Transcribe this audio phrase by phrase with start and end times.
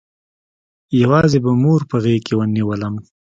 [1.01, 2.95] يوازې به مور په غېږ کښې نېولم.